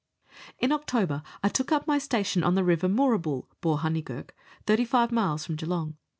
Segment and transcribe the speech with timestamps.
[0.57, 4.31] In October I took up my station on the River Moorabool (Borhoneyghurk),
[4.65, 5.95] 35 miles from Geelong.